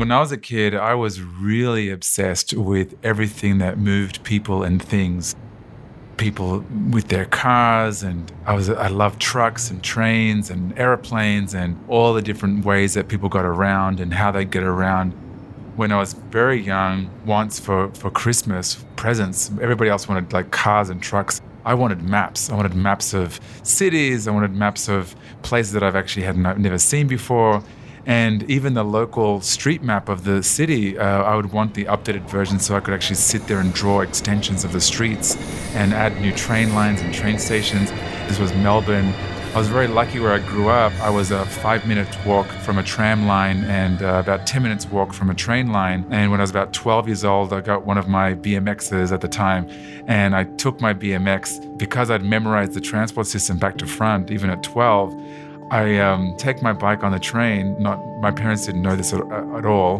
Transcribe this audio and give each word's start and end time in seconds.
When 0.00 0.10
I 0.10 0.18
was 0.18 0.32
a 0.32 0.38
kid, 0.38 0.74
I 0.74 0.94
was 0.94 1.20
really 1.20 1.90
obsessed 1.90 2.54
with 2.54 2.94
everything 3.02 3.58
that 3.58 3.76
moved 3.76 4.24
people 4.24 4.62
and 4.62 4.82
things. 4.82 5.36
People 6.16 6.64
with 6.90 7.08
their 7.08 7.26
cars, 7.26 8.02
and 8.02 8.32
I 8.46 8.54
was 8.54 8.70
I 8.70 8.88
loved 8.88 9.20
trucks 9.20 9.70
and 9.70 9.82
trains 9.84 10.48
and 10.48 10.76
airplanes 10.78 11.52
and 11.52 11.78
all 11.86 12.14
the 12.14 12.22
different 12.22 12.64
ways 12.64 12.94
that 12.94 13.08
people 13.08 13.28
got 13.28 13.44
around 13.44 14.00
and 14.00 14.14
how 14.14 14.30
they 14.30 14.46
get 14.46 14.62
around. 14.62 15.10
When 15.76 15.92
I 15.92 15.98
was 15.98 16.14
very 16.14 16.62
young, 16.62 17.10
once 17.26 17.60
for, 17.60 17.90
for 17.92 18.10
Christmas 18.10 18.82
presents, 18.96 19.50
everybody 19.60 19.90
else 19.90 20.08
wanted 20.08 20.32
like 20.32 20.50
cars 20.50 20.88
and 20.88 21.02
trucks. 21.02 21.42
I 21.66 21.74
wanted 21.74 22.00
maps. 22.00 22.48
I 22.48 22.54
wanted 22.56 22.74
maps 22.74 23.12
of 23.12 23.38
cities. 23.64 24.26
I 24.26 24.30
wanted 24.30 24.54
maps 24.54 24.88
of 24.88 25.14
places 25.42 25.74
that 25.74 25.82
I've 25.82 25.94
actually 25.94 26.22
had 26.22 26.38
never 26.38 26.78
seen 26.78 27.06
before. 27.06 27.62
And 28.06 28.42
even 28.50 28.74
the 28.74 28.84
local 28.84 29.40
street 29.40 29.82
map 29.82 30.08
of 30.08 30.24
the 30.24 30.42
city, 30.42 30.98
uh, 30.98 31.22
I 31.22 31.36
would 31.36 31.52
want 31.52 31.74
the 31.74 31.84
updated 31.84 32.28
version 32.28 32.58
so 32.58 32.76
I 32.76 32.80
could 32.80 32.94
actually 32.94 33.16
sit 33.16 33.46
there 33.46 33.60
and 33.60 33.72
draw 33.72 34.00
extensions 34.00 34.64
of 34.64 34.72
the 34.72 34.80
streets 34.80 35.36
and 35.74 35.92
add 35.92 36.20
new 36.20 36.32
train 36.32 36.74
lines 36.74 37.00
and 37.00 37.12
train 37.12 37.38
stations. 37.38 37.90
This 38.28 38.38
was 38.38 38.52
Melbourne. 38.54 39.12
I 39.52 39.58
was 39.58 39.66
very 39.66 39.88
lucky 39.88 40.20
where 40.20 40.32
I 40.32 40.38
grew 40.38 40.68
up. 40.68 40.92
I 41.00 41.10
was 41.10 41.32
a 41.32 41.44
five 41.44 41.84
minute 41.84 42.08
walk 42.24 42.46
from 42.46 42.78
a 42.78 42.84
tram 42.84 43.26
line 43.26 43.64
and 43.64 44.00
uh, 44.00 44.22
about 44.24 44.46
10 44.46 44.62
minutes 44.62 44.86
walk 44.86 45.12
from 45.12 45.28
a 45.28 45.34
train 45.34 45.72
line. 45.72 46.06
And 46.08 46.30
when 46.30 46.38
I 46.38 46.44
was 46.44 46.50
about 46.50 46.72
12 46.72 47.08
years 47.08 47.24
old, 47.24 47.52
I 47.52 47.60
got 47.60 47.84
one 47.84 47.98
of 47.98 48.06
my 48.06 48.34
BMXs 48.34 49.10
at 49.10 49.20
the 49.20 49.26
time. 49.26 49.68
And 50.06 50.36
I 50.36 50.44
took 50.44 50.80
my 50.80 50.94
BMX 50.94 51.76
because 51.76 52.12
I'd 52.12 52.22
memorized 52.22 52.74
the 52.74 52.80
transport 52.80 53.26
system 53.26 53.58
back 53.58 53.76
to 53.78 53.86
front, 53.86 54.30
even 54.30 54.50
at 54.50 54.62
12. 54.62 55.14
I 55.70 55.98
um, 55.98 56.34
take 56.36 56.62
my 56.62 56.72
bike 56.72 57.04
on 57.04 57.12
the 57.12 57.20
train. 57.20 57.80
Not 57.80 58.04
my 58.18 58.32
parents 58.32 58.66
didn't 58.66 58.82
know 58.82 58.96
this 58.96 59.12
at, 59.12 59.20
at 59.20 59.64
all, 59.64 59.98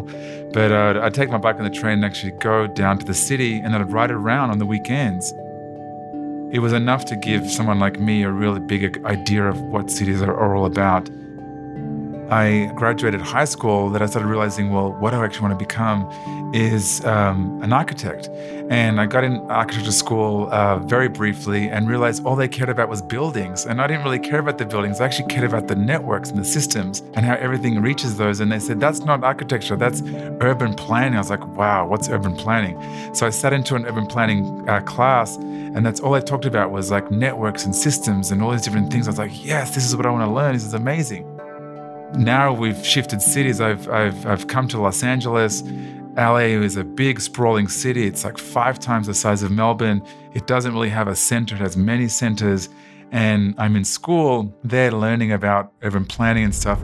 but 0.51 0.71
uh, 0.71 0.99
I'd 1.01 1.13
take 1.13 1.29
my 1.29 1.37
bike 1.37 1.55
on 1.55 1.63
the 1.63 1.69
train 1.69 1.93
and 1.93 2.05
actually 2.05 2.33
go 2.33 2.67
down 2.67 2.97
to 2.99 3.05
the 3.05 3.13
city, 3.13 3.55
and 3.55 3.73
then 3.73 3.81
I'd 3.81 3.91
ride 3.91 4.11
around 4.11 4.51
on 4.51 4.59
the 4.59 4.65
weekends. 4.65 5.31
It 6.53 6.59
was 6.59 6.73
enough 6.73 7.05
to 7.05 7.15
give 7.15 7.49
someone 7.49 7.79
like 7.79 7.99
me 7.99 8.23
a 8.23 8.29
really 8.29 8.59
big 8.59 9.05
idea 9.05 9.47
of 9.47 9.61
what 9.61 9.89
cities 9.89 10.21
are, 10.21 10.33
are 10.33 10.53
all 10.53 10.65
about. 10.65 11.09
I 12.31 12.71
graduated 12.75 13.19
high 13.19 13.43
school 13.43 13.89
that 13.89 14.01
I 14.01 14.05
started 14.05 14.29
realizing, 14.29 14.71
well, 14.71 14.93
what 14.93 15.13
I 15.13 15.21
actually 15.21 15.49
want 15.49 15.59
to 15.59 15.65
become 15.65 16.09
is 16.53 17.03
um, 17.03 17.61
an 17.61 17.73
architect. 17.73 18.29
And 18.69 19.01
I 19.01 19.05
got 19.05 19.25
in 19.25 19.39
architecture 19.51 19.91
school 19.91 20.49
uh, 20.49 20.79
very 20.79 21.09
briefly 21.09 21.67
and 21.67 21.89
realized 21.89 22.25
all 22.25 22.37
they 22.37 22.47
cared 22.47 22.69
about 22.69 22.87
was 22.87 23.01
buildings. 23.01 23.65
And 23.65 23.81
I 23.81 23.87
didn't 23.87 24.05
really 24.05 24.19
care 24.19 24.39
about 24.39 24.57
the 24.57 24.65
buildings. 24.65 25.01
I 25.01 25.05
actually 25.05 25.27
cared 25.27 25.43
about 25.43 25.67
the 25.67 25.75
networks 25.75 26.29
and 26.29 26.39
the 26.39 26.45
systems 26.45 27.01
and 27.15 27.25
how 27.25 27.33
everything 27.35 27.81
reaches 27.81 28.15
those. 28.15 28.39
And 28.39 28.49
they 28.49 28.59
said, 28.59 28.79
that's 28.79 29.01
not 29.01 29.25
architecture, 29.25 29.75
that's 29.75 30.01
urban 30.39 30.73
planning. 30.73 31.15
I 31.15 31.17
was 31.19 31.29
like, 31.29 31.45
wow, 31.57 31.85
what's 31.85 32.07
urban 32.07 32.37
planning? 32.37 32.81
So 33.13 33.27
I 33.27 33.29
sat 33.29 33.51
into 33.51 33.75
an 33.75 33.85
urban 33.85 34.07
planning 34.07 34.69
uh, 34.69 34.79
class 34.79 35.35
and 35.35 35.85
that's 35.85 35.99
all 35.99 36.13
I 36.13 36.21
talked 36.21 36.45
about 36.45 36.71
was 36.71 36.91
like 36.91 37.11
networks 37.11 37.65
and 37.65 37.75
systems 37.75 38.31
and 38.31 38.41
all 38.41 38.51
these 38.51 38.61
different 38.61 38.89
things. 38.89 39.09
I 39.09 39.11
was 39.11 39.19
like, 39.19 39.45
yes, 39.45 39.75
this 39.75 39.85
is 39.85 39.97
what 39.97 40.05
I 40.05 40.11
want 40.11 40.23
to 40.23 40.31
learn. 40.31 40.53
This 40.53 40.63
is 40.63 40.73
amazing 40.73 41.30
now 42.15 42.53
we've 42.53 42.85
shifted 42.85 43.21
cities. 43.21 43.61
I've, 43.61 43.87
I've, 43.89 44.25
I've 44.25 44.47
come 44.47 44.67
to 44.69 44.81
Los 44.81 45.03
Angeles. 45.03 45.63
LA 46.17 46.59
is 46.59 46.75
a 46.75 46.83
big, 46.83 47.21
sprawling 47.21 47.67
city. 47.69 48.05
It's 48.05 48.25
like 48.25 48.37
five 48.37 48.79
times 48.79 49.07
the 49.07 49.13
size 49.13 49.43
of 49.43 49.51
Melbourne. 49.51 50.05
It 50.33 50.45
doesn't 50.45 50.73
really 50.73 50.89
have 50.89 51.07
a 51.07 51.15
center, 51.15 51.55
it 51.55 51.61
has 51.61 51.77
many 51.77 52.07
centers. 52.07 52.69
And 53.11 53.55
I'm 53.57 53.75
in 53.75 53.83
school 53.83 54.57
there 54.63 54.91
learning 54.91 55.31
about 55.31 55.73
urban 55.81 56.05
planning 56.05 56.43
and 56.43 56.55
stuff. 56.55 56.81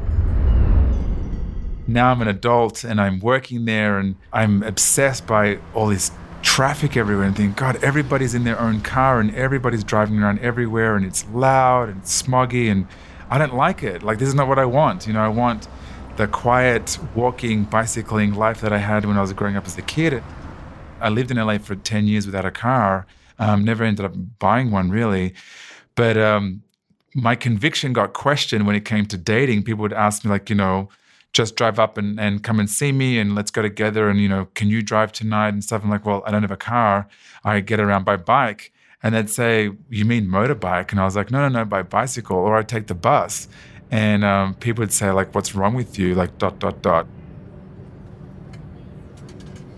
Now 1.87 2.11
I'm 2.11 2.21
an 2.21 2.27
adult 2.27 2.83
and 2.83 2.99
I'm 2.99 3.19
working 3.19 3.65
there 3.65 3.97
and 3.97 4.15
I'm 4.33 4.61
obsessed 4.63 5.25
by 5.25 5.57
all 5.73 5.87
this 5.87 6.11
traffic 6.41 6.97
everywhere 6.97 7.25
and 7.25 7.35
think, 7.35 7.55
God, 7.55 7.81
everybody's 7.81 8.33
in 8.33 8.43
their 8.43 8.59
own 8.59 8.81
car 8.81 9.19
and 9.21 9.33
everybody's 9.35 9.83
driving 9.83 10.21
around 10.21 10.39
everywhere 10.39 10.95
and 10.95 11.05
it's 11.05 11.25
loud 11.29 11.89
and 11.89 12.01
smoggy 12.03 12.69
and 12.69 12.87
I 13.29 13.37
don't 13.37 13.55
like 13.55 13.83
it. 13.83 14.03
Like 14.03 14.19
this 14.19 14.27
is 14.27 14.35
not 14.35 14.47
what 14.47 14.59
I 14.59 14.65
want. 14.65 15.07
You 15.07 15.13
know, 15.13 15.21
I 15.21 15.27
want 15.27 15.67
the 16.17 16.27
quiet 16.27 16.97
walking, 17.15 17.63
bicycling 17.63 18.33
life 18.33 18.61
that 18.61 18.73
I 18.73 18.79
had 18.79 19.05
when 19.05 19.17
I 19.17 19.21
was 19.21 19.33
growing 19.33 19.55
up 19.55 19.65
as 19.65 19.77
a 19.77 19.81
kid. 19.81 20.23
I 20.99 21.09
lived 21.09 21.31
in 21.31 21.37
LA 21.37 21.57
for 21.59 21.75
10 21.75 22.07
years 22.07 22.25
without 22.25 22.45
a 22.45 22.51
car. 22.51 23.05
Um, 23.39 23.63
never 23.63 23.83
ended 23.83 24.05
up 24.05 24.13
buying 24.39 24.71
one 24.71 24.89
really. 24.89 25.33
But 25.95 26.17
um, 26.17 26.63
my 27.13 27.35
conviction 27.35 27.93
got 27.93 28.13
questioned 28.13 28.65
when 28.65 28.75
it 28.75 28.85
came 28.85 29.05
to 29.07 29.17
dating. 29.17 29.63
People 29.63 29.81
would 29.81 29.93
ask 29.93 30.23
me, 30.23 30.31
like, 30.31 30.49
you 30.49 30.55
know, 30.55 30.89
just 31.33 31.55
drive 31.55 31.79
up 31.79 31.97
and, 31.97 32.19
and 32.19 32.43
come 32.43 32.59
and 32.59 32.69
see 32.69 32.91
me 32.91 33.19
and 33.19 33.35
let's 33.35 33.51
go 33.51 33.61
together. 33.61 34.09
And, 34.09 34.19
you 34.19 34.29
know, 34.29 34.47
can 34.53 34.69
you 34.69 34.81
drive 34.81 35.11
tonight 35.11 35.49
and 35.49 35.63
stuff? 35.63 35.83
I'm 35.83 35.89
like, 35.89 36.05
well, 36.05 36.23
I 36.25 36.31
don't 36.31 36.41
have 36.41 36.51
a 36.51 36.57
car. 36.57 37.07
I 37.43 37.59
get 37.59 37.79
around 37.79 38.05
by 38.05 38.17
bike. 38.17 38.71
And 39.07 39.15
they'd 39.15 39.29
say, 39.29 39.71
You 39.89 40.03
mean 40.03 40.27
motorbike? 40.27 40.91
And 40.91 40.99
I 40.99 41.05
was 41.05 41.15
like, 41.15 41.31
No, 41.31 41.47
no, 41.47 41.59
no, 41.59 41.63
by 41.63 41.81
bicycle. 41.81 42.35
Or 42.35 42.57
I'd 42.57 42.67
take 42.67 42.87
the 42.87 42.93
bus. 42.93 43.47
And 43.89 44.25
um, 44.25 44.53
people 44.55 44.81
would 44.81 44.91
say, 44.91 45.11
like, 45.11 45.33
what's 45.33 45.55
wrong 45.55 45.75
with 45.75 45.97
you? 45.97 46.13
Like, 46.13 46.37
dot, 46.39 46.59
dot, 46.59 46.81
dot. 46.81 47.07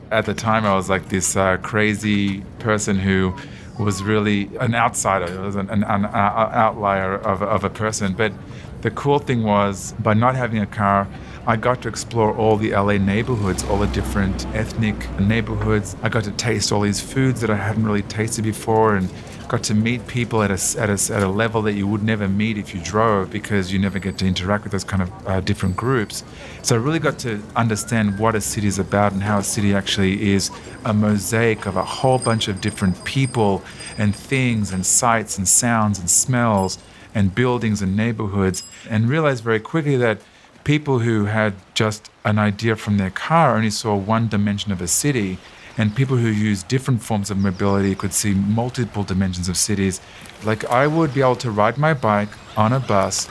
At 0.10 0.26
the 0.26 0.34
time, 0.34 0.66
I 0.66 0.74
was 0.74 0.90
like 0.90 1.10
this 1.10 1.36
uh, 1.36 1.58
crazy 1.58 2.42
person 2.58 2.98
who 2.98 3.36
was 3.78 4.02
really 4.02 4.50
an 4.60 4.74
outsider, 4.74 5.40
was 5.42 5.56
an, 5.56 5.70
an, 5.70 5.84
an 5.84 6.06
outlier 6.06 7.14
of, 7.14 7.44
of 7.44 7.64
a 7.64 7.70
person. 7.70 8.14
But 8.14 8.34
the 8.82 8.90
cool 8.90 9.20
thing 9.20 9.44
was, 9.44 9.94
by 10.00 10.16
not 10.16 10.34
having 10.34 10.58
a 10.58 10.66
car, 10.66 11.08
I 11.50 11.56
got 11.56 11.82
to 11.82 11.88
explore 11.88 12.38
all 12.38 12.58
the 12.58 12.74
LA 12.74 13.00
neighborhoods, 13.00 13.64
all 13.64 13.80
the 13.80 13.88
different 13.88 14.46
ethnic 14.54 14.96
neighborhoods. 15.20 15.96
I 16.04 16.08
got 16.10 16.24
to 16.26 16.32
taste 16.34 16.72
all 16.72 16.82
these 16.82 17.02
foods 17.02 17.42
that 17.42 17.50
I 17.50 17.56
hadn't 17.56 17.88
really 17.88 18.04
tasted 18.04 18.44
before 18.44 18.98
and 18.98 19.12
got 19.48 19.64
to 19.64 19.74
meet 19.74 20.06
people 20.06 20.44
at 20.44 20.52
a, 20.52 20.80
at 20.80 20.92
a, 20.92 21.12
at 21.12 21.24
a 21.24 21.28
level 21.28 21.64
that 21.64 21.74
you 21.74 21.88
would 21.88 22.04
never 22.04 22.28
meet 22.28 22.60
if 22.60 22.76
you 22.76 22.82
drove 22.82 23.32
because 23.32 23.74
you 23.74 23.80
never 23.80 23.98
get 23.98 24.20
to 24.20 24.28
interact 24.28 24.64
with 24.64 24.74
those 24.74 24.84
kind 24.84 25.02
of 25.02 25.28
uh, 25.28 25.42
different 25.42 25.76
groups. 25.76 26.24
So 26.62 26.76
I 26.76 26.78
really 26.78 27.00
got 27.00 27.18
to 27.20 27.42
understand 27.56 28.20
what 28.20 28.36
a 28.36 28.42
city 28.42 28.68
is 28.68 28.78
about 28.78 29.14
and 29.14 29.24
how 29.24 29.40
a 29.40 29.44
city 29.44 29.74
actually 29.74 30.32
is 30.32 30.52
a 30.86 30.94
mosaic 30.94 31.66
of 31.66 31.78
a 31.78 31.84
whole 31.84 32.20
bunch 32.20 32.48
of 32.48 32.62
different 32.62 33.04
people 33.06 33.64
and 33.98 34.16
things 34.16 34.72
and 34.72 34.86
sights 34.86 35.40
and 35.40 35.48
sounds 35.48 35.98
and 35.98 36.12
smells 36.12 36.78
and 37.16 37.34
buildings 37.34 37.82
and 37.82 37.98
neighborhoods 37.98 38.62
and 38.88 39.10
realized 39.10 39.44
very 39.44 39.60
quickly 39.60 39.98
that 39.98 40.22
people 40.64 41.00
who 41.00 41.26
had 41.26 41.54
just 41.74 42.10
an 42.26 42.40
idea 42.40 42.76
from 42.76 42.98
their 42.98 43.10
car 43.10 43.56
only 43.56 43.70
saw 43.70 43.96
one 43.96 44.28
dimension 44.28 44.72
of 44.72 44.82
a 44.82 44.88
city, 44.88 45.38
and 45.78 45.96
people 45.96 46.18
who 46.18 46.28
use 46.28 46.64
different 46.64 47.02
forms 47.02 47.32
of 47.32 47.38
mobility 47.38 47.96
could 47.96 48.14
see 48.14 48.34
multiple 48.34 49.04
dimensions 49.04 49.48
of 49.50 49.58
cities. 49.58 50.02
Like 50.44 50.66
I 50.66 50.88
would 50.88 51.14
be 51.14 51.22
able 51.22 51.38
to 51.38 51.52
ride 51.52 51.78
my 51.78 51.94
bike 51.94 52.30
on 52.58 52.74
a 52.74 52.80
bus, 52.80 53.28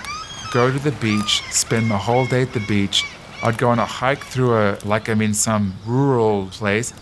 go 0.52 0.70
to 0.70 0.78
the 0.78 0.92
beach, 0.92 1.42
spend 1.50 1.90
the 1.90 1.98
whole 1.98 2.26
day 2.26 2.42
at 2.42 2.52
the 2.52 2.60
beach. 2.60 3.04
I'd 3.42 3.58
go 3.58 3.68
on 3.68 3.78
a 3.78 3.86
hike 3.86 4.24
through 4.24 4.54
a 4.56 4.78
like 4.84 5.08
I'm 5.08 5.22
in 5.22 5.34
some 5.34 5.74
rural 5.86 6.46
place, 6.46 6.92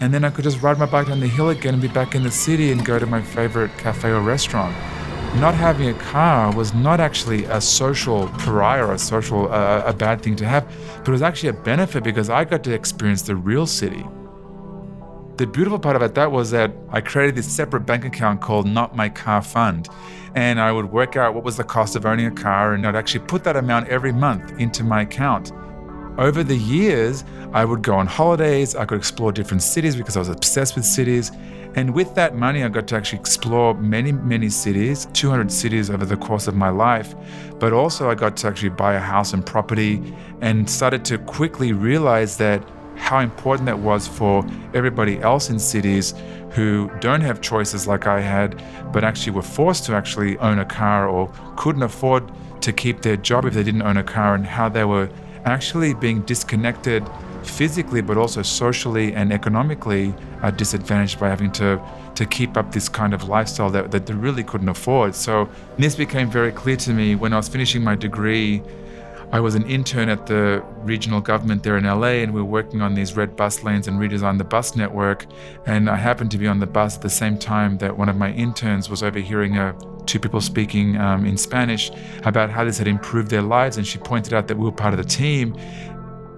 and 0.00 0.12
then 0.12 0.24
I 0.24 0.30
could 0.30 0.44
just 0.44 0.60
ride 0.60 0.78
my 0.78 0.86
bike 0.86 1.06
down 1.06 1.20
the 1.20 1.28
hill 1.28 1.50
again 1.50 1.74
and 1.74 1.82
be 1.82 1.88
back 1.88 2.14
in 2.14 2.22
the 2.22 2.30
city 2.30 2.72
and 2.72 2.84
go 2.84 2.98
to 2.98 3.06
my 3.06 3.22
favorite 3.22 3.70
cafe 3.78 4.10
or 4.10 4.20
restaurant 4.20 4.76
not 5.40 5.54
having 5.54 5.88
a 5.88 5.94
car 5.94 6.54
was 6.54 6.72
not 6.74 7.00
actually 7.00 7.44
a 7.44 7.60
social 7.60 8.28
pariah 8.38 8.86
or 8.86 8.94
a 8.94 8.98
social 8.98 9.52
uh, 9.52 9.82
a 9.84 9.92
bad 9.92 10.22
thing 10.22 10.36
to 10.36 10.46
have, 10.46 10.66
but 10.98 11.08
it 11.08 11.10
was 11.10 11.22
actually 11.22 11.50
a 11.50 11.52
benefit 11.52 12.04
because 12.04 12.30
I 12.30 12.44
got 12.44 12.64
to 12.64 12.72
experience 12.72 13.22
the 13.22 13.36
real 13.36 13.66
city. 13.66 14.04
The 15.36 15.46
beautiful 15.46 15.78
part 15.78 15.96
about 15.96 16.14
that 16.14 16.32
was 16.32 16.50
that 16.52 16.72
I 16.90 17.02
created 17.02 17.34
this 17.34 17.46
separate 17.46 17.80
bank 17.80 18.06
account 18.06 18.40
called 18.40 18.66
Not 18.66 18.96
My 18.96 19.10
Car 19.10 19.42
Fund. 19.42 19.88
And 20.34 20.58
I 20.58 20.72
would 20.72 20.90
work 20.90 21.16
out 21.16 21.34
what 21.34 21.44
was 21.44 21.58
the 21.58 21.64
cost 21.64 21.96
of 21.96 22.06
owning 22.06 22.26
a 22.26 22.30
car, 22.30 22.72
and 22.72 22.86
I'd 22.86 22.96
actually 22.96 23.26
put 23.26 23.44
that 23.44 23.56
amount 23.56 23.88
every 23.88 24.12
month 24.12 24.58
into 24.58 24.82
my 24.82 25.02
account. 25.02 25.52
Over 26.18 26.42
the 26.42 26.56
years, 26.56 27.24
I 27.52 27.66
would 27.66 27.82
go 27.82 27.94
on 27.96 28.06
holidays, 28.06 28.74
I 28.74 28.86
could 28.86 28.96
explore 28.96 29.32
different 29.32 29.62
cities 29.62 29.96
because 29.96 30.16
I 30.16 30.20
was 30.20 30.30
obsessed 30.30 30.76
with 30.76 30.86
cities. 30.86 31.30
And 31.74 31.94
with 31.94 32.14
that 32.14 32.34
money, 32.36 32.64
I 32.64 32.68
got 32.68 32.86
to 32.88 32.96
actually 32.96 33.18
explore 33.18 33.74
many, 33.74 34.12
many 34.12 34.48
cities, 34.48 35.08
200 35.12 35.50
cities 35.52 35.90
over 35.90 36.04
the 36.04 36.16
course 36.16 36.46
of 36.46 36.54
my 36.54 36.70
life. 36.70 37.14
But 37.58 37.72
also, 37.72 38.08
I 38.08 38.14
got 38.14 38.36
to 38.38 38.48
actually 38.48 38.70
buy 38.70 38.94
a 38.94 39.00
house 39.00 39.32
and 39.32 39.44
property 39.44 40.14
and 40.40 40.68
started 40.68 41.04
to 41.06 41.18
quickly 41.18 41.72
realize 41.72 42.36
that 42.38 42.66
how 42.96 43.18
important 43.20 43.66
that 43.66 43.78
was 43.78 44.08
for 44.08 44.44
everybody 44.74 45.20
else 45.20 45.50
in 45.50 45.58
cities 45.58 46.14
who 46.52 46.90
don't 47.00 47.20
have 47.20 47.42
choices 47.42 47.86
like 47.86 48.06
I 48.06 48.20
had, 48.20 48.62
but 48.92 49.04
actually 49.04 49.32
were 49.32 49.42
forced 49.42 49.84
to 49.84 49.94
actually 49.94 50.38
own 50.38 50.58
a 50.58 50.64
car 50.64 51.08
or 51.08 51.30
couldn't 51.56 51.82
afford 51.82 52.32
to 52.62 52.72
keep 52.72 53.02
their 53.02 53.16
job 53.16 53.44
if 53.44 53.52
they 53.52 53.62
didn't 53.62 53.82
own 53.82 53.98
a 53.98 54.02
car, 54.02 54.34
and 54.34 54.46
how 54.46 54.68
they 54.68 54.84
were 54.84 55.10
actually 55.44 55.92
being 55.94 56.22
disconnected 56.22 57.06
physically 57.44 58.00
but 58.00 58.16
also 58.16 58.42
socially 58.42 59.14
and 59.14 59.32
economically 59.32 60.14
disadvantaged 60.56 61.18
by 61.18 61.28
having 61.28 61.50
to 61.52 61.80
to 62.16 62.26
keep 62.26 62.56
up 62.56 62.72
this 62.72 62.88
kind 62.88 63.14
of 63.14 63.28
lifestyle 63.28 63.70
that, 63.70 63.90
that 63.90 64.06
they 64.06 64.14
really 64.14 64.42
couldn't 64.42 64.68
afford. 64.68 65.14
So 65.14 65.48
this 65.78 65.94
became 65.94 66.30
very 66.30 66.50
clear 66.50 66.76
to 66.76 66.92
me 66.92 67.14
when 67.14 67.32
I 67.32 67.36
was 67.36 67.48
finishing 67.48 67.84
my 67.84 67.94
degree. 67.94 68.62
I 69.32 69.40
was 69.40 69.56
an 69.56 69.68
intern 69.68 70.08
at 70.08 70.26
the 70.26 70.64
regional 70.82 71.20
government 71.20 71.64
there 71.64 71.76
in 71.76 71.84
LA, 71.84 72.22
and 72.22 72.32
we 72.32 72.40
were 72.40 72.48
working 72.48 72.80
on 72.80 72.94
these 72.94 73.16
red 73.16 73.34
bus 73.34 73.64
lanes 73.64 73.88
and 73.88 73.98
redesign 73.98 74.38
the 74.38 74.44
bus 74.44 74.76
network. 74.76 75.26
And 75.66 75.90
I 75.90 75.96
happened 75.96 76.30
to 76.30 76.38
be 76.38 76.46
on 76.46 76.60
the 76.60 76.66
bus 76.66 76.96
at 76.96 77.02
the 77.02 77.10
same 77.10 77.36
time 77.36 77.76
that 77.78 77.98
one 77.98 78.08
of 78.08 78.16
my 78.16 78.32
interns 78.32 78.88
was 78.88 79.02
overhearing 79.02 79.58
a, 79.58 79.76
two 80.06 80.20
people 80.20 80.40
speaking 80.40 80.96
um, 80.96 81.26
in 81.26 81.36
Spanish 81.36 81.90
about 82.22 82.50
how 82.50 82.64
this 82.64 82.78
had 82.78 82.86
improved 82.86 83.28
their 83.28 83.42
lives. 83.42 83.78
And 83.78 83.86
she 83.86 83.98
pointed 83.98 84.32
out 84.32 84.46
that 84.46 84.56
we 84.56 84.64
were 84.64 84.72
part 84.72 84.94
of 84.94 84.98
the 84.98 85.04
team. 85.04 85.56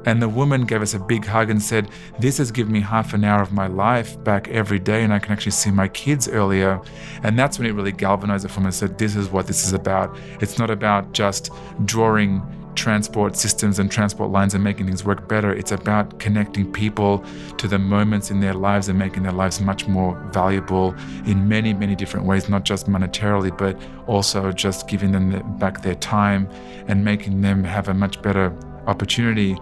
And 0.05 0.23
the 0.23 0.29
woman 0.29 0.65
gave 0.65 0.83
us 0.83 0.95
a 0.95 0.99
big 0.99 1.25
hug 1.25 1.51
and 1.51 1.63
said, 1.63 1.91
This 2.19 2.39
has 2.39 2.51
given 2.51 2.73
me 2.73 2.81
half 2.81 3.15
an 3.15 3.25
hour 3.25 3.43
of 3.43 3.53
my 3.53 3.67
life 3.67 4.23
back 4.25 4.49
every 4.49 4.79
day, 4.79 5.03
and 5.05 5.13
I 5.13 5.19
can 5.19 5.33
actually 5.33 5.53
see 5.53 5.71
my 5.71 5.89
kids 5.89 6.29
earlier. 6.29 6.81
And 7.23 7.39
that's 7.39 7.59
when 7.59 7.67
it 7.67 7.73
really 7.73 7.93
galvanized 7.93 8.45
it 8.45 8.49
for 8.49 8.61
me 8.61 8.67
and 8.67 8.75
said, 8.75 8.99
This 8.99 9.17
is 9.17 9.29
what 9.29 9.47
this 9.47 9.67
is 9.67 9.73
about. 9.73 10.17
It's 10.41 10.59
not 10.59 10.71
about 10.71 11.13
just 11.13 11.51
drawing 11.85 12.43
transport 12.79 13.37
systems 13.37 13.81
and 13.81 13.91
transport 13.91 14.31
lines 14.31 14.55
and 14.55 14.63
making 14.63 14.87
things 14.87 15.05
work 15.05 15.29
better. 15.29 15.53
It's 15.53 15.73
about 15.73 16.21
connecting 16.21 16.71
people 16.73 17.25
to 17.57 17.67
the 17.67 17.79
moments 17.79 18.31
in 18.31 18.39
their 18.39 18.55
lives 18.55 18.89
and 18.89 18.97
making 18.97 19.25
their 19.25 19.33
lives 19.33 19.61
much 19.61 19.89
more 19.89 20.17
valuable 20.33 20.95
in 21.27 21.49
many, 21.49 21.75
many 21.75 21.97
different 21.97 22.25
ways, 22.25 22.49
not 22.49 22.65
just 22.65 22.87
monetarily, 22.87 23.57
but 23.57 23.77
also 24.07 24.53
just 24.53 24.87
giving 24.87 25.11
them 25.11 25.59
back 25.59 25.83
their 25.83 25.97
time 25.97 26.49
and 26.87 27.05
making 27.05 27.41
them 27.41 27.65
have 27.65 27.89
a 27.89 27.95
much 27.95 28.23
better 28.23 28.57
opportunity 28.87 29.59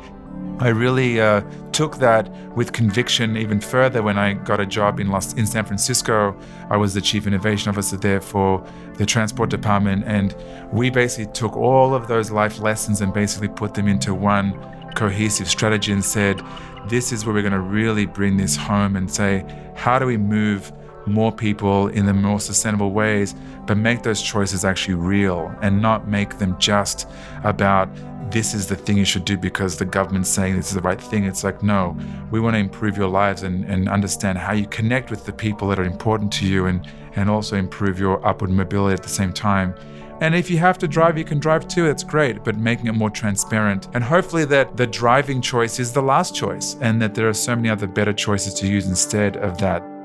I 0.58 0.68
really 0.68 1.20
uh, 1.20 1.42
took 1.72 1.98
that 1.98 2.30
with 2.56 2.72
conviction 2.72 3.36
even 3.36 3.60
further 3.60 4.02
when 4.02 4.16
I 4.16 4.32
got 4.32 4.58
a 4.58 4.64
job 4.64 4.98
in 5.00 5.08
Los, 5.08 5.34
in 5.34 5.46
San 5.46 5.66
Francisco. 5.66 6.34
I 6.70 6.78
was 6.78 6.94
the 6.94 7.02
chief 7.02 7.26
innovation 7.26 7.68
officer 7.68 7.98
there 7.98 8.22
for 8.22 8.66
the 8.94 9.04
transport 9.04 9.50
department, 9.50 10.04
and 10.06 10.34
we 10.72 10.88
basically 10.88 11.30
took 11.34 11.54
all 11.56 11.94
of 11.94 12.08
those 12.08 12.30
life 12.30 12.58
lessons 12.58 13.02
and 13.02 13.12
basically 13.12 13.48
put 13.48 13.74
them 13.74 13.86
into 13.86 14.14
one 14.14 14.58
cohesive 14.94 15.46
strategy 15.46 15.92
and 15.92 16.02
said, 16.02 16.42
"This 16.88 17.12
is 17.12 17.26
where 17.26 17.34
we're 17.34 17.42
going 17.42 17.52
to 17.52 17.60
really 17.60 18.06
bring 18.06 18.38
this 18.38 18.56
home 18.56 18.96
and 18.96 19.12
say, 19.12 19.44
how 19.74 19.98
do 19.98 20.06
we 20.06 20.16
move?" 20.16 20.72
more 21.08 21.30
people 21.30 21.86
in 21.86 22.04
the 22.04 22.12
more 22.12 22.40
sustainable 22.40 22.90
ways, 22.90 23.32
but 23.64 23.76
make 23.76 24.02
those 24.02 24.20
choices 24.20 24.64
actually 24.64 24.94
real 24.94 25.54
and 25.62 25.80
not 25.80 26.08
make 26.08 26.38
them 26.38 26.58
just 26.58 27.08
about 27.44 27.88
this 28.30 28.54
is 28.54 28.66
the 28.66 28.76
thing 28.76 28.96
you 28.96 29.04
should 29.04 29.24
do 29.24 29.36
because 29.36 29.76
the 29.76 29.84
government's 29.84 30.28
saying 30.28 30.56
this 30.56 30.68
is 30.68 30.74
the 30.74 30.80
right 30.80 31.00
thing. 31.00 31.24
It's 31.24 31.44
like, 31.44 31.62
no, 31.62 31.96
we 32.30 32.40
want 32.40 32.54
to 32.54 32.58
improve 32.58 32.96
your 32.96 33.08
lives 33.08 33.42
and, 33.42 33.64
and 33.64 33.88
understand 33.88 34.38
how 34.38 34.52
you 34.52 34.66
connect 34.66 35.10
with 35.10 35.24
the 35.24 35.32
people 35.32 35.68
that 35.68 35.78
are 35.78 35.84
important 35.84 36.32
to 36.34 36.46
you 36.46 36.66
and, 36.66 36.86
and 37.14 37.30
also 37.30 37.56
improve 37.56 37.98
your 37.98 38.24
upward 38.26 38.50
mobility 38.50 38.94
at 38.94 39.02
the 39.02 39.08
same 39.08 39.32
time. 39.32 39.74
And 40.20 40.34
if 40.34 40.50
you 40.50 40.58
have 40.58 40.78
to 40.78 40.88
drive, 40.88 41.18
you 41.18 41.24
can 41.24 41.38
drive 41.38 41.68
too. 41.68 41.84
That's 41.84 42.02
great, 42.02 42.42
but 42.42 42.56
making 42.56 42.86
it 42.86 42.92
more 42.92 43.10
transparent. 43.10 43.88
And 43.94 44.02
hopefully, 44.02 44.46
that 44.46 44.76
the 44.76 44.86
driving 44.86 45.42
choice 45.42 45.78
is 45.78 45.92
the 45.92 46.02
last 46.02 46.34
choice 46.34 46.76
and 46.80 47.00
that 47.02 47.14
there 47.14 47.28
are 47.28 47.34
so 47.34 47.54
many 47.54 47.68
other 47.68 47.86
better 47.86 48.14
choices 48.14 48.54
to 48.54 48.66
use 48.66 48.86
instead 48.86 49.36
of 49.36 49.58
that 49.58 49.95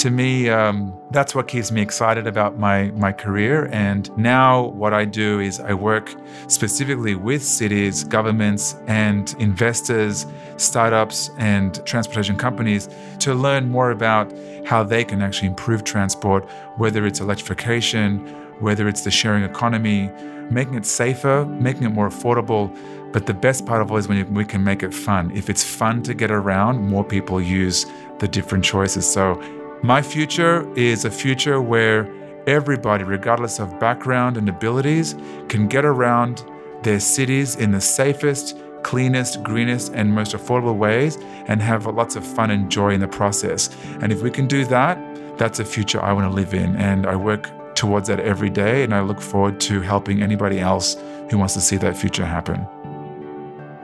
to 0.00 0.10
me, 0.10 0.48
um, 0.48 0.98
that's 1.10 1.34
what 1.34 1.46
keeps 1.46 1.70
me 1.70 1.82
excited 1.82 2.26
about 2.26 2.58
my, 2.58 2.90
my 2.92 3.12
career. 3.12 3.68
And 3.70 4.10
now, 4.16 4.68
what 4.68 4.94
I 4.94 5.04
do 5.04 5.40
is 5.40 5.60
I 5.60 5.74
work 5.74 6.14
specifically 6.46 7.14
with 7.16 7.44
cities, 7.44 8.02
governments, 8.04 8.76
and 8.86 9.36
investors, 9.38 10.24
startups, 10.56 11.30
and 11.36 11.84
transportation 11.84 12.38
companies 12.38 12.88
to 13.18 13.34
learn 13.34 13.68
more 13.68 13.90
about 13.90 14.32
how 14.64 14.82
they 14.82 15.04
can 15.04 15.20
actually 15.20 15.48
improve 15.48 15.84
transport, 15.84 16.48
whether 16.78 17.04
it's 17.04 17.20
electrification, 17.20 18.20
whether 18.58 18.88
it's 18.88 19.02
the 19.02 19.10
sharing 19.10 19.42
economy, 19.42 20.10
making 20.50 20.76
it 20.76 20.86
safer, 20.86 21.44
making 21.44 21.82
it 21.82 21.90
more 21.90 22.08
affordable. 22.08 22.74
But 23.12 23.26
the 23.26 23.34
best 23.34 23.66
part 23.66 23.82
of 23.82 23.90
all 23.90 23.98
is 23.98 24.08
when 24.08 24.32
we 24.32 24.46
can 24.46 24.64
make 24.64 24.82
it 24.82 24.94
fun. 24.94 25.30
If 25.32 25.50
it's 25.50 25.62
fun 25.62 26.02
to 26.04 26.14
get 26.14 26.30
around, 26.30 26.88
more 26.88 27.04
people 27.04 27.38
use 27.38 27.84
the 28.18 28.28
different 28.28 28.64
choices. 28.64 29.10
So 29.10 29.38
my 29.82 30.02
future 30.02 30.70
is 30.76 31.06
a 31.06 31.10
future 31.10 31.62
where 31.62 32.06
everybody, 32.46 33.02
regardless 33.02 33.58
of 33.58 33.78
background 33.80 34.36
and 34.36 34.48
abilities, 34.48 35.14
can 35.48 35.68
get 35.68 35.86
around 35.86 36.44
their 36.82 37.00
cities 37.00 37.56
in 37.56 37.70
the 37.70 37.80
safest, 37.80 38.58
cleanest, 38.82 39.42
greenest, 39.42 39.92
and 39.94 40.14
most 40.14 40.34
affordable 40.34 40.76
ways 40.76 41.16
and 41.46 41.62
have 41.62 41.86
lots 41.86 42.14
of 42.14 42.26
fun 42.26 42.50
and 42.50 42.70
joy 42.70 42.90
in 42.90 43.00
the 43.00 43.08
process. 43.08 43.74
And 44.00 44.12
if 44.12 44.22
we 44.22 44.30
can 44.30 44.46
do 44.46 44.66
that, 44.66 44.98
that's 45.38 45.60
a 45.60 45.64
future 45.64 46.02
I 46.02 46.12
want 46.12 46.30
to 46.30 46.34
live 46.34 46.52
in. 46.52 46.76
And 46.76 47.06
I 47.06 47.16
work 47.16 47.50
towards 47.74 48.08
that 48.08 48.20
every 48.20 48.50
day. 48.50 48.82
And 48.82 48.94
I 48.94 49.00
look 49.00 49.20
forward 49.20 49.60
to 49.60 49.80
helping 49.80 50.22
anybody 50.22 50.60
else 50.60 50.96
who 51.30 51.38
wants 51.38 51.54
to 51.54 51.60
see 51.60 51.78
that 51.78 51.96
future 51.96 52.26
happen. 52.26 52.66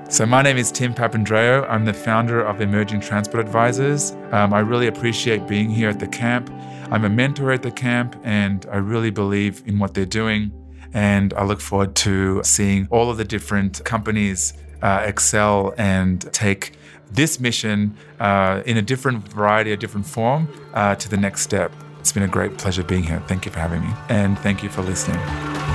So, 0.08 0.24
my 0.24 0.40
name 0.40 0.56
is 0.56 0.70
Tim 0.70 0.94
Papandreou. 0.94 1.68
I'm 1.68 1.84
the 1.84 1.92
founder 1.92 2.40
of 2.40 2.60
Emerging 2.60 3.00
Transport 3.00 3.44
Advisors. 3.44 4.12
Um, 4.30 4.54
I 4.54 4.60
really 4.60 4.86
appreciate 4.86 5.48
being 5.48 5.68
here 5.68 5.88
at 5.88 5.98
the 5.98 6.06
camp. 6.06 6.48
I'm 6.92 7.04
a 7.04 7.08
mentor 7.08 7.50
at 7.50 7.62
the 7.62 7.72
camp, 7.72 8.14
and 8.22 8.64
I 8.70 8.76
really 8.76 9.10
believe 9.10 9.64
in 9.66 9.80
what 9.80 9.94
they're 9.94 10.06
doing. 10.06 10.52
And 10.94 11.34
I 11.34 11.42
look 11.42 11.60
forward 11.60 11.96
to 11.96 12.40
seeing 12.44 12.86
all 12.90 13.10
of 13.10 13.16
the 13.16 13.24
different 13.24 13.84
companies 13.84 14.52
uh, 14.80 15.02
excel 15.04 15.74
and 15.76 16.20
take 16.32 16.74
this 17.10 17.40
mission 17.40 17.96
uh, 18.20 18.62
in 18.64 18.76
a 18.76 18.82
different 18.82 19.26
variety, 19.32 19.72
a 19.72 19.76
different 19.76 20.06
form 20.06 20.48
uh, 20.74 20.94
to 20.94 21.08
the 21.08 21.16
next 21.16 21.40
step. 21.40 21.72
It's 21.98 22.12
been 22.12 22.22
a 22.22 22.28
great 22.28 22.58
pleasure 22.58 22.84
being 22.84 23.02
here. 23.02 23.20
Thank 23.26 23.44
you 23.44 23.50
for 23.50 23.58
having 23.58 23.82
me, 23.82 23.92
and 24.08 24.38
thank 24.38 24.62
you 24.62 24.68
for 24.68 24.82
listening. 24.82 25.65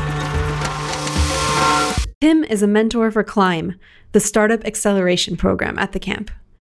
Tim 2.21 2.44
is 2.44 2.62
a 2.62 2.68
mentor 2.68 3.09
for 3.09 3.23
Climb, 3.23 3.79
the 4.12 4.19
Startup 4.19 4.63
Acceleration 4.63 5.35
Program 5.35 5.79
at 5.79 5.91
the 5.91 6.00
camp. 6.00 6.29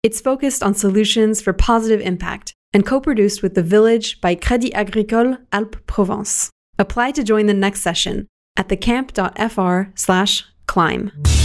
It's 0.02 0.18
focused 0.18 0.62
on 0.62 0.72
solutions 0.72 1.42
for 1.42 1.52
positive 1.52 2.00
impact 2.00 2.54
and 2.72 2.86
co 2.86 2.98
produced 2.98 3.42
with 3.42 3.54
The 3.54 3.62
Village 3.62 4.22
by 4.22 4.36
Crédit 4.36 4.72
Agricole 4.72 5.36
Alpes 5.52 5.80
Provence. 5.86 6.48
Apply 6.78 7.10
to 7.10 7.22
join 7.22 7.44
the 7.44 7.52
next 7.52 7.82
session 7.82 8.26
at 8.56 8.68
thecamp.fr/climb. 8.68 11.43